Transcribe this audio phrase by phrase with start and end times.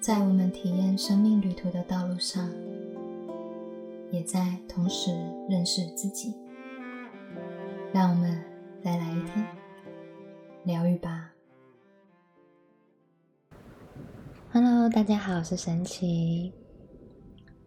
[0.00, 2.50] 在我们体验生命旅途的道路上，
[4.10, 5.10] 也在同时
[5.46, 6.34] 认识自己。
[7.92, 8.42] 让我们
[8.82, 9.46] 再来一天
[10.64, 11.30] 疗愈吧。
[14.50, 16.50] Hello，大家好，我是神奇，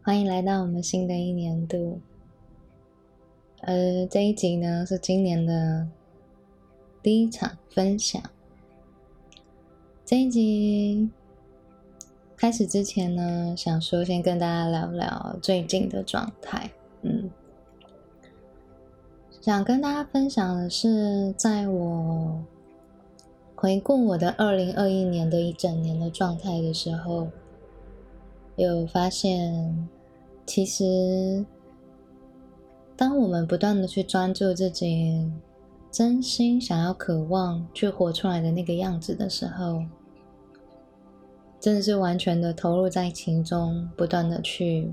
[0.01, 2.01] 欢迎来到我们新的一年度。
[3.61, 5.87] 呃，这一集呢是今年的
[7.03, 8.19] 第一场分享。
[10.03, 11.11] 这一集。
[12.43, 16.69] 开始之前呢，想说先跟大家聊聊最近的状态。
[17.01, 17.31] 嗯，
[19.39, 22.43] 想跟大家分享的是，在我
[23.55, 27.29] 回顾我的二零二一年的一整年的状态的时候，
[28.57, 29.87] 有发现，
[30.45, 31.45] 其实
[32.97, 35.31] 当我们不断的去专注自己
[35.89, 39.81] 真心想要、渴望去活出来的那个样子的时候。
[41.63, 44.91] 真的是完全的投入在其中，不断的去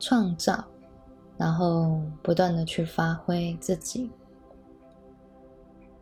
[0.00, 0.64] 创造，
[1.36, 4.08] 然后不断的去发挥自己。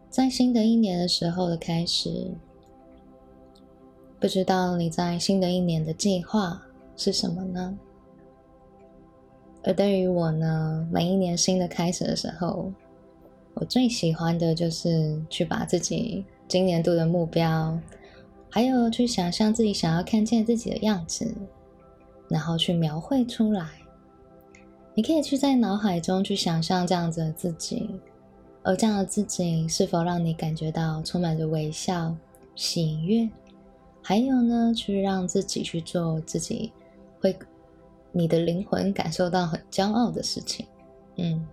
[0.08, 2.30] 在新的一年的时候的开始，
[4.20, 6.62] 不知道你在新的一年的计划
[6.96, 7.76] 是什么呢？
[9.64, 12.72] 而对于我呢，每一年新的开始的时候，
[13.54, 17.76] 我最喜欢的就是去把自己今年度的目标。
[18.54, 21.34] 还有去想象自己想要看见自己的样子，
[22.28, 23.68] 然后去描绘出来。
[24.94, 27.90] 你可以去在脑海中去想象这样子的自己，
[28.62, 32.14] 而这样的自己是否让你感觉到充满着微笑、
[32.54, 33.28] 喜悦？
[34.00, 36.72] 还有呢，去让自己去做自己
[37.20, 37.36] 会
[38.12, 40.64] 你的灵魂感受到很骄傲的事情。
[41.16, 41.44] 嗯。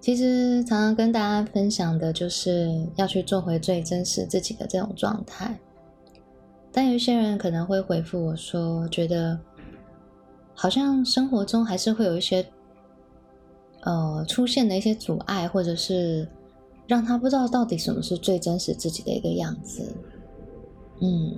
[0.00, 5.60] 其实常常跟大家分享的就是要去做回最真实自己的这种状态，
[6.72, 9.38] 但有一些人可能会回复我说，觉得
[10.54, 12.44] 好像生活中还是会有一些
[13.82, 16.26] 呃出现的一些阻碍，或者是
[16.86, 19.94] 让他不知道到底什么是最真实自己的一个样子。
[21.02, 21.36] 嗯，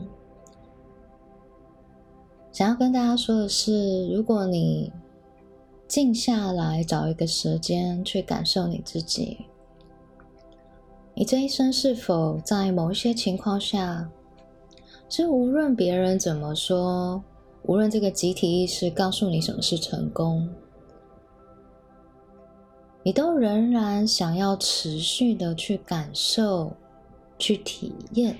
[2.53, 4.93] 想要跟大家说的是，如果你。
[5.93, 9.45] 静下来，找一个时间去感受你自己。
[11.13, 14.09] 你这一生是否在某一些情况下，
[15.11, 17.23] 是无论别人怎么说，
[17.65, 20.49] 无论这个集体意识告诉你什么是成功，
[23.03, 26.73] 你都仍然想要持续的去感受、
[27.39, 28.35] 去体验、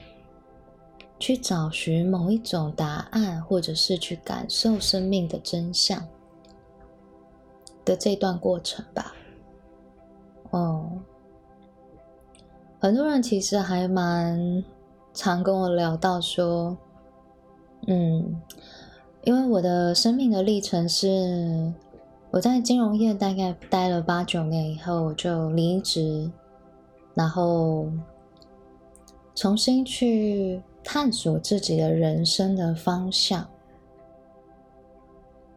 [1.19, 6.03] 去找寻某一种答案，或者是去感受生命的真相。
[7.85, 9.13] 的这段过程吧，
[10.51, 10.91] 哦，
[12.79, 14.63] 很多人其实还蛮
[15.13, 16.77] 常跟我聊到说，
[17.87, 18.41] 嗯，
[19.25, 21.73] 因为我的生命的历程是
[22.31, 26.31] 我在金融业大概待了八九年以后我就离职，
[27.15, 27.89] 然后
[29.35, 33.47] 重新去探索自己的人生的方向。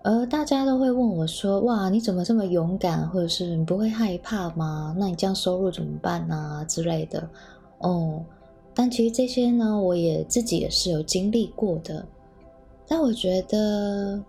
[0.08, 3.10] 而大家都会问我说：“哇，你怎么这么勇敢？
[3.10, 4.96] 或者是你不会害怕吗？
[5.00, 6.64] 那你这样收入怎么办呢？
[6.70, 7.28] 之类的。”
[7.82, 8.24] 哦，
[8.76, 12.06] 但其实这些呢，我也自己也是有经历过的。
[12.88, 14.24] 但我觉得，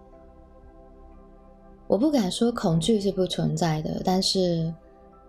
[1.87, 4.73] 我不敢说恐惧是不存在的，但是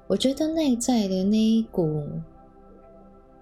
[0.07, 2.07] 我觉得内在的那一股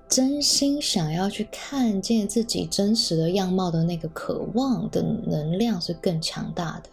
[0.09, 6.89] 真心想要去看见自己真实的样貌的那个渴望的能量是更强大的。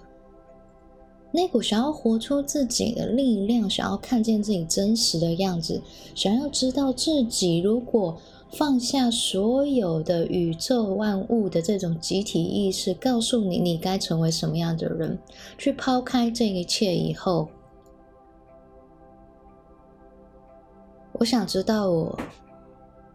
[1.35, 5.81] 那股想要活出自己的力量，想要看见自己真实的样子，
[6.15, 8.19] 想要知道自己如果
[8.51, 15.19] 放下所有的宇宙万物的这种集体意识，告诉你你该成为什么样的人，
[15.57, 17.49] 去抛开这一切以后，
[21.13, 22.19] 我想知道我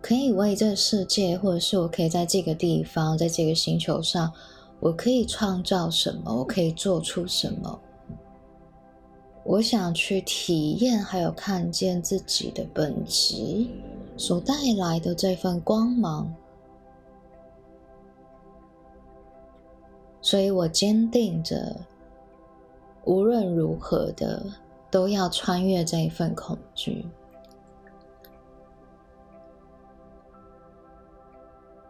[0.02, 4.34] 可以为这个世界，或者是我可以在这个地方，在这个星球上，
[4.80, 7.80] 我可以创造什么，我可以做出什么。
[9.50, 13.66] 我想去体验，还有看见自己的本质
[14.18, 16.36] 所带来的这份光芒，
[20.22, 21.78] 所以我坚定着，
[23.06, 24.46] 无论如何的
[24.92, 27.06] 都要穿越这一份恐惧。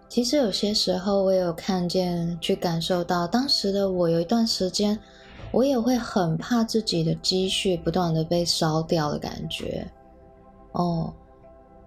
[0.07, 4.99] 其实有些时候，我有看见，去感受到，当时的我有一段时间。
[5.51, 9.89] 我也会很怕自己的积蓄不断的被烧掉的感觉，
[10.73, 11.11] 哦，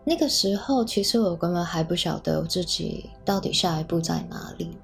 [0.02, 4.76] 那个时候其实我根本还不晓得自己到底下一步在哪里，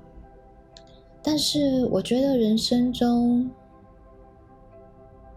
[1.23, 3.51] 但是我觉得人生中，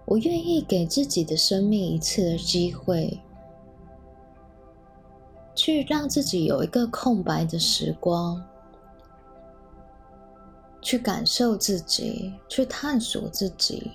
[0.05, 3.19] 我愿意给自己的生命一次的机会，
[5.55, 8.43] 去让自己有一个空白的时光，
[10.81, 13.91] 去感受自己，去探索自己。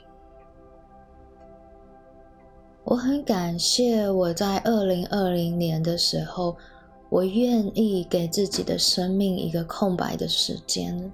[2.85, 6.57] 我很感谢我在二零二零年的时候，
[7.09, 11.11] 我愿意给自己的生命一个空白的时间。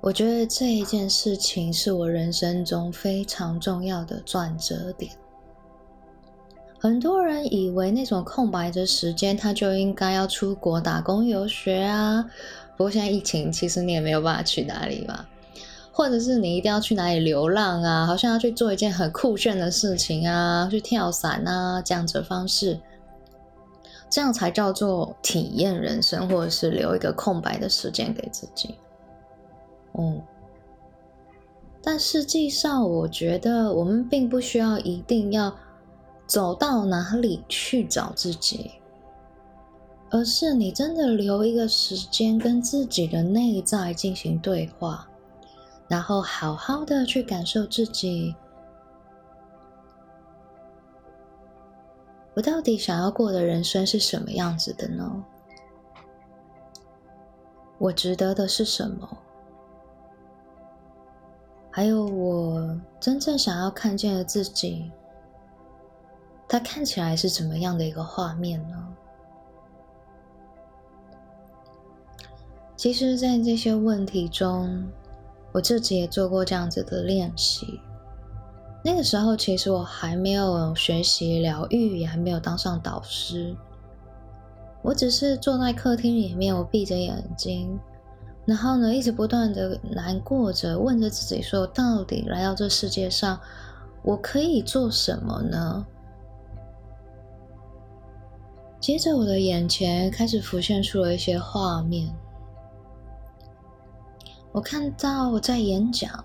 [0.00, 5.12] 我觉得这一件事情是我人生中非常重要的转折点。
[6.80, 12.24] 很多人以为那种空白的时间，他就应该要出国打工游学啊。
[12.74, 15.26] 不过现在疫情，其实你也没有办法去哪里嘛。
[15.92, 18.06] 或者是你一定要去哪里流浪啊？
[18.06, 22.80] 好像要去做一件很酷炫的事情啊，去跳伞啊，这样子的方式，
[24.08, 28.76] 这样才叫做体验人生，或者是留一个空白的时间给自己。
[29.98, 30.22] 嗯，
[31.82, 35.54] 但实际上，我觉得我们并不需要一定要
[36.30, 38.70] 走到哪里去找自己，
[40.10, 45.08] 而是你真的留一个时间跟自己的内在进行对话，
[45.88, 48.36] 然后好好的去感受自己，
[52.34, 55.24] 我到底想要过的人生是什么样子的呢？
[57.78, 59.18] 我值得的是什么？
[61.72, 64.92] 还有我真正想要看见的自己，
[66.52, 68.76] 它看起来是怎么样的一个画面呢？
[72.76, 74.84] 其实，在这些问题中，
[75.52, 77.78] 我自己也做过这样子的练习。
[78.82, 83.54] 那个时候，其实我还没有学习疗愈，也还没有当上导师，
[84.82, 87.78] 我只是坐在客厅里面，我闭着眼睛。
[88.44, 93.38] 然后呢，一直不断的难过着，问着自己说：“到底来到这世界上，
[94.02, 95.86] 我可以做什么呢？”
[98.80, 102.10] 接着，我的眼前开始浮现出了一些画面。
[104.52, 106.24] 我看到我在演讲，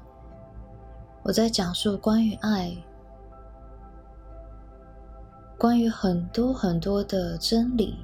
[1.21, 2.73] 我在讲述关于爱，
[5.57, 7.99] 关于很多很多的真理，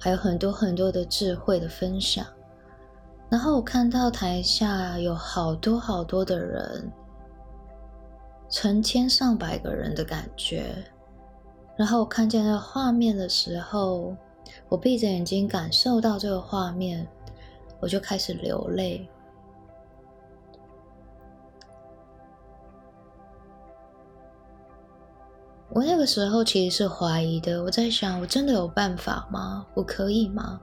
[0.00, 2.26] 还有很多很多的智慧的分享。
[3.28, 6.90] 然后我看到台下有好多好多的人，
[8.48, 10.74] 成千上百个人的感觉。
[11.76, 14.14] 然后我看见那个画面的时候，
[14.68, 17.06] 我闭着眼睛感受到这个画面，
[17.80, 19.08] 我就开始流泪。
[25.74, 29.66] 我那个时候其实是怀疑的，我在想：我真的有办法吗？
[29.72, 30.60] 我可以吗？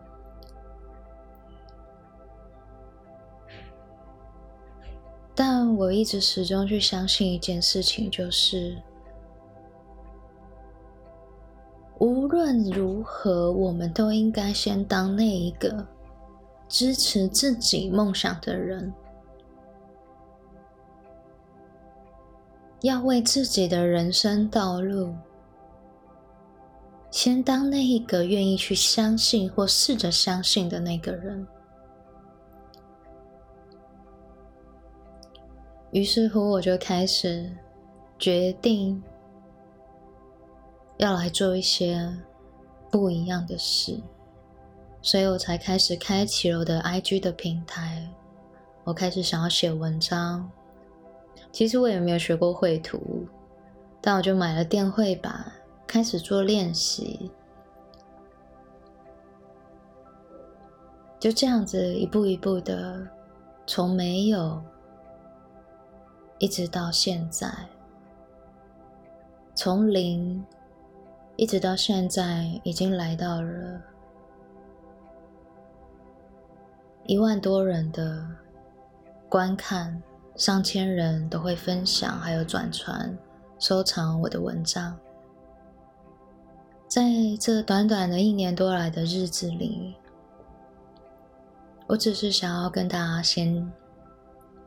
[5.34, 8.78] 但我一直始终去相信一件事情，就是
[12.00, 15.86] 无论如何，我们都应该先当那一个
[16.68, 18.94] 支持自己梦想的人，
[22.82, 25.14] 要为自己的人生道路，
[27.12, 31.46] 先当那一个愿意去相信或试着相信的那个人。
[35.92, 37.52] 于是乎，我就开始
[38.18, 39.04] 决定
[41.00, 42.14] 要来做一些
[42.92, 43.98] 不一样的事，
[45.02, 48.06] 所以我才开始开启了我的 IG 的平台。
[48.84, 50.52] 我开始想要写文章，
[51.54, 53.26] 其实我也没有学过绘图，
[54.02, 55.50] 但我就买了电绘板，
[55.88, 57.32] 开始做练习，
[61.18, 63.08] 就这样子一步一步的
[63.66, 64.62] 从没有。
[66.40, 67.52] 一直到现在，
[69.54, 70.42] 从零
[71.40, 73.82] 一直到现在，已经来到了
[77.06, 78.28] 一万多人的
[79.30, 80.04] 观看，
[80.36, 83.18] 上千人都会分享，还有转传、
[83.58, 85.00] 收藏我的文章。
[86.90, 87.04] 在
[87.40, 89.96] 这短短的一年多来的日子里，
[91.88, 93.72] 我只是想要跟大家先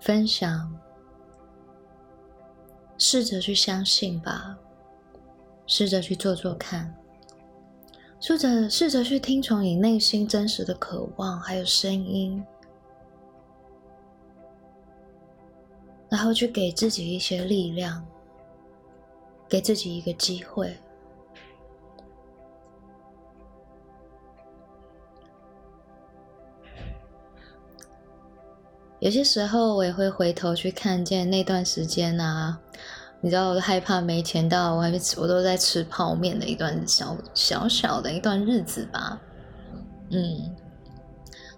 [0.01, 0.75] 分享。
[2.97, 4.57] 试着去相信吧，
[5.67, 6.95] 试着去做做看，
[8.21, 12.45] 试着试着去听从你内心真实的渴望，还有声音，
[16.09, 18.07] 然后去给自己一些力量，
[19.49, 20.77] 给自己一个机会。
[29.01, 32.61] 有些时候我也会回头去看见那段时间啊，
[33.23, 39.19] 你知道，我害怕没钱到，我还没吃我都在吃泡面的一段小小小的一段日子吧。
[40.11, 40.55] 嗯，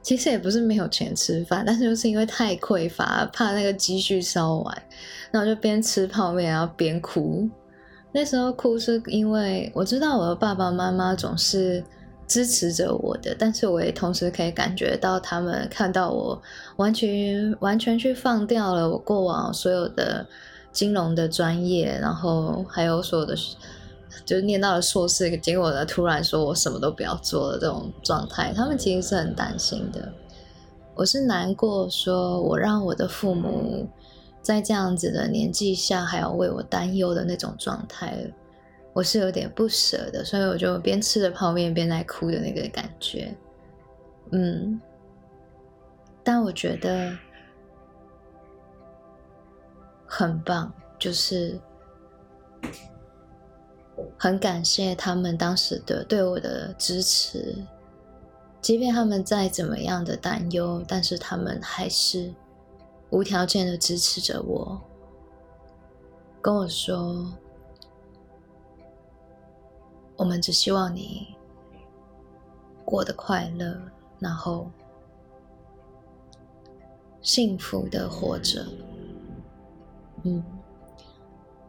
[0.02, 4.83] 其实也不是没有钱吃饭，但是就是因为太匮乏，怕那个积蓄烧完，
[5.33, 7.49] 然后就边吃泡面然后边哭。
[8.12, 11.83] 那时候哭是因为我知道我的爸爸妈妈总是。
[12.26, 16.40] 支持着我的，但是我也同时可以感觉到他们看到我
[16.76, 20.26] 完全完全去放掉了我过往所有的
[20.74, 23.34] 金融的专业，然后还有所有的
[24.26, 30.12] 就念到了硕士，结果呢突然说我什么都不要做了这种状态，他们其实是很担心的。
[30.94, 33.88] 我是难过，说我让我的父母
[34.42, 38.16] 在这样子的年纪下还要为我担忧的那种状态。
[38.92, 43.34] 我是有点不舍的，所以我就边吃着泡面边在哭的那个感觉，
[44.30, 44.80] 嗯，
[46.22, 47.10] 但我觉得
[50.16, 51.59] 很棒，就是
[54.16, 57.56] 很感谢他们当时的对我的支持，
[58.61, 62.33] 即便他们再怎么样的担忧，但是他们还是
[63.11, 64.80] 无条件的支持着我，
[66.40, 67.26] 跟我说。
[70.16, 71.35] 我们只希望你
[72.85, 73.76] 过得快乐，
[74.21, 74.71] 然后
[77.21, 78.64] 幸福的活着。
[80.24, 80.42] 嗯，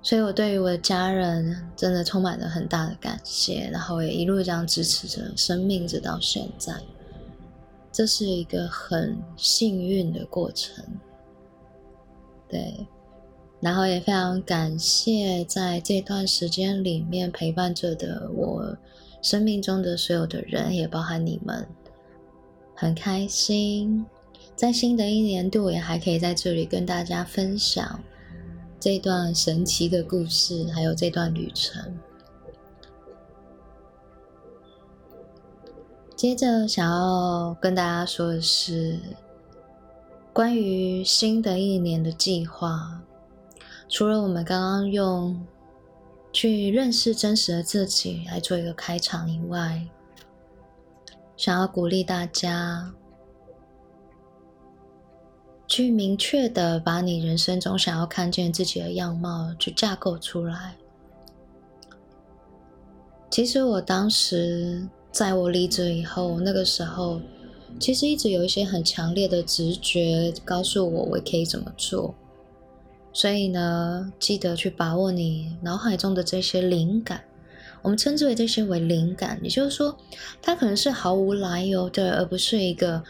[0.02, 6.74] 所以我对于我的家人真的充满了很大的感谢，然后也一路这样支持着生命，直到现在。
[7.92, 10.84] 这是一个很幸运的过程，
[12.50, 12.86] 对。
[13.62, 18.78] 然后也非常感谢在这段时间里面陪伴着的我
[19.22, 21.66] 生命中的所有的人，也包含你们，
[22.76, 24.06] 很开心，
[24.56, 28.04] 在新的一年度也还可以在这里跟大家分享
[28.80, 31.98] 这段神奇的故事，还有这段旅程。
[36.16, 39.00] 接着想要跟大家说的是，
[40.32, 43.02] 关于新的一年的计划。
[43.90, 45.46] 除了我们刚刚用
[46.32, 49.88] 去认识真实的自己来做一个开场以外，
[51.38, 52.94] 想要鼓励大家
[55.68, 60.76] 去明确的把你人生中想要看见自己的样貌去架构出来。
[63.30, 67.20] 其实我当时在我离职以后，那个时候
[67.80, 72.16] 其实一直有一些很强烈的直觉告诉我，我可以怎么做。
[73.12, 77.24] 所以呢，记得去把握你脑海中的这些灵感，
[77.82, 79.40] 我们称之为这些为灵感。
[79.42, 79.98] 也就是说，
[80.42, 83.04] 它可能是毫无来由的，而不是一个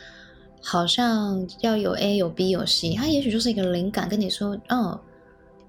[0.65, 2.95] 好像要有 A 有 B 有 C。
[2.95, 4.99] 它也许就是一个灵感，跟你说：“哦，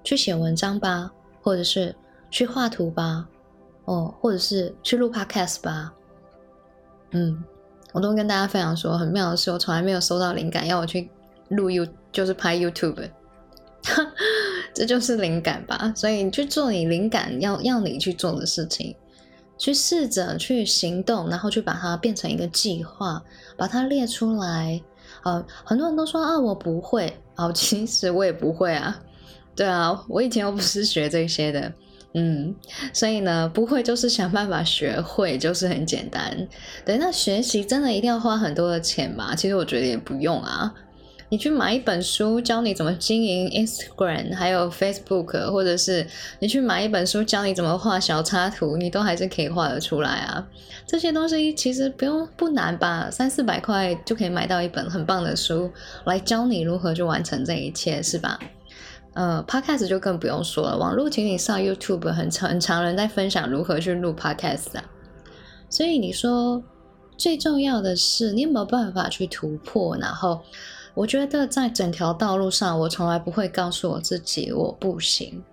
[0.03, 1.13] 去写文章吧，
[1.43, 1.95] 或者是
[2.31, 3.29] 去画图吧，
[3.85, 5.93] 哦，或者是去录 Podcast 吧。”
[7.13, 7.45] 嗯，
[7.93, 11.11] 我都跟大家分享说，很妙的是，我从来没有收到灵感要我去
[11.51, 13.11] 录 You，就是拍 YouTube。
[14.75, 18.97] 这就是灵感吧，所以你去做你灵感要要你去做的事情，
[19.59, 23.23] 去试着去行动，然后去把它变成一个计划，
[23.57, 24.81] 把它列出来。
[25.25, 29.01] 呃，很多人都说啊，我不会，哦， 其实我也不会啊。
[29.55, 31.73] 对啊，我以前又不是学这些的，
[32.15, 32.55] 嗯，
[32.93, 36.47] 所以呢，不会就是想办法学会，就是很简单。
[36.85, 39.35] 对，那学习真的一定要花很多的钱吗？
[39.35, 40.73] 其实我觉得也不用啊。
[41.29, 46.07] 你去买一本书教你怎么经营 Instagram，还有 Facebook，或者是
[46.39, 50.47] 你去买一本书教你怎么画小插图，你都还是可以画得出来啊。
[50.87, 55.69] 这些东西其实不用不难吧，三四百块就可以买到一本很棒的书
[56.05, 58.39] 来教你如何去完成这一切，是吧？
[59.15, 64.85] 呃，Podcast 就更不用说了，网络请你上 YouTube，很很常人在分享如何去录 Podcast 啊。
[65.69, 66.63] 所以你说
[67.17, 70.41] 最重要的是你有没有办法去突破，然后。
[70.97, 75.45] 我觉得在整条道路上，我从来不会告诉我自己我不行，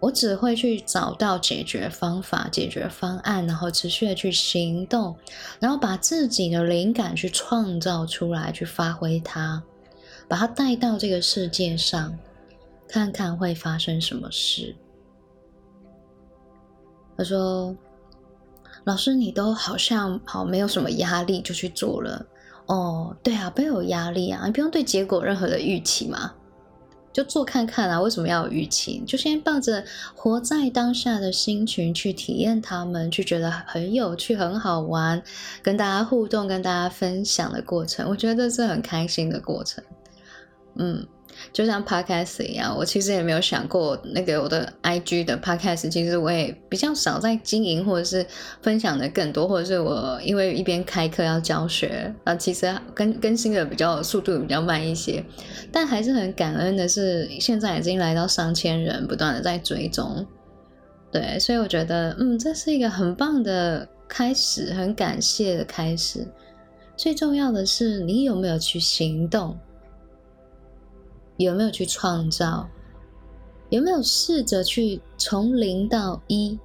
[0.00, 5.14] 我只会去找到解决方法、解决方案，然后持续的去行动，
[5.60, 9.62] 然后把自己的灵感去创造出来，去发挥它，
[10.26, 12.18] 把它带到这个世界上，
[12.88, 14.74] 看看会发生什么事。
[17.18, 17.76] 他说
[18.84, 22.24] ：“老师，你都好像好没有什么压力，就去做了。”
[22.68, 26.32] 哦，对啊，不要有压力啊，你不用对结果任何的预期嘛，
[27.12, 28.00] 就做看看啊。
[28.00, 29.02] 为什么要有预期？
[29.06, 29.82] 就先抱着
[30.14, 35.22] 活在当下的心情去体验他们，去觉得很有趣、很好玩，
[35.62, 39.82] 跟大家互动、跟大家分享的过程，我觉得这是很开心的过程。
[40.76, 41.06] 嗯。
[41.52, 48.26] 就像 podcast 一样，我其实也没有想过那个我的 IG 的 podcast，其实我也比较少在经营或者是
[48.62, 55.24] 分享的更多，或者是我因为一边开课要教学啊，其实更更新的比较速度比较慢一些，
[55.72, 60.26] 但还是很感恩的是，现在已经来到上千人，不断的在追踪，
[61.10, 66.26] 对，所以我觉得嗯，这是一个很棒的开始，很感谢的开始。
[66.96, 69.56] 最重要的是，你有没有去行动？
[71.38, 72.68] 有没有去创造？
[73.70, 76.58] 有没有试着去从零到一？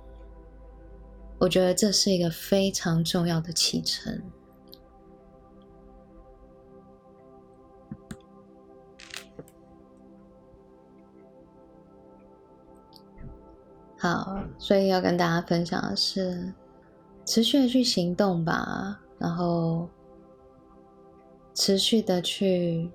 [1.38, 4.22] 我觉得这是一个非常重要的启程。
[13.98, 16.52] 好，所以要跟大家分享的是，
[17.26, 19.88] 持续的去行动吧，然后
[21.54, 22.90] 持续的去。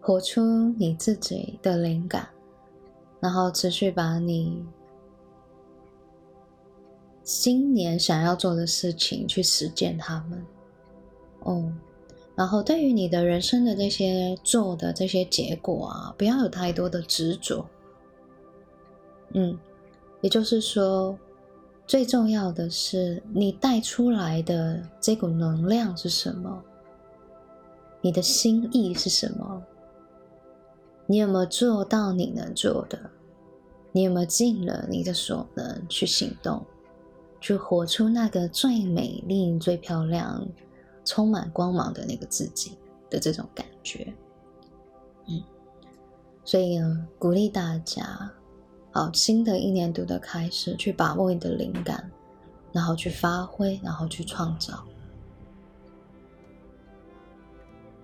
[0.00, 2.28] 活出你自己的灵感，
[3.20, 4.64] 然后持续把你
[7.22, 10.44] 今年想要做的事情去实践它们。
[11.40, 11.72] 哦，
[12.34, 17.64] 然后对于你的人生的这些做的这些结果啊，不要有太多的执着。
[19.34, 19.56] 嗯，
[20.22, 21.16] 也就是说，
[21.86, 26.62] 最重要的是你带出来的这股能量是什么？
[28.00, 29.62] 你的心意是什么？
[31.10, 32.96] 你有没有做到你能做的？
[33.90, 36.64] 你有没有尽了你的所能去行动，
[37.40, 40.46] 去活出那个最美丽、最漂亮、
[41.04, 42.78] 充满光芒的那个自己
[43.10, 44.14] 的这种感觉？
[45.26, 45.42] 嗯，
[46.44, 48.30] 所以呢，鼓励大家，
[48.92, 52.08] 好，新的一年度的开始，去把握你的灵感，
[52.70, 54.84] 然后去发挥，然后去创造。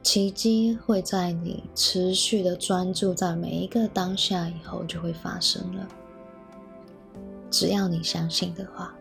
[0.07, 5.85] 奇迹会在你持续的专注在每一个当下以后就会发生了。
[7.51, 8.95] 只要你相信的话，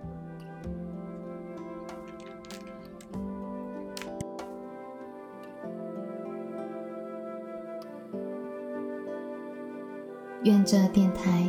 [10.43, 11.47] 愿这电台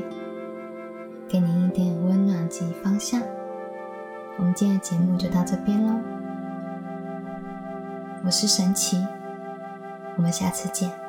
[1.27, 3.23] 给您一点温暖及方向。
[4.37, 5.99] 我们今天的节目就到这边喽，
[8.23, 8.99] 我是神奇。
[10.17, 11.06] 我们下次见。